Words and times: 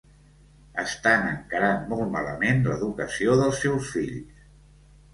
Estan 0.83 1.27
encarant 1.33 1.85
molt 1.93 2.11
malament 2.17 2.67
l'educació 2.73 3.39
dels 3.45 3.65
seus 3.67 3.95
fills. 3.99 4.47